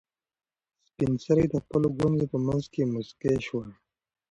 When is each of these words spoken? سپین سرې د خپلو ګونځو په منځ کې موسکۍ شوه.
سپین 0.89 1.11
سرې 1.25 1.45
د 1.49 1.55
خپلو 1.63 1.87
ګونځو 1.97 2.25
په 2.31 2.37
منځ 2.45 2.63
کې 2.73 2.89
موسکۍ 2.93 3.35
شوه. 3.47 3.65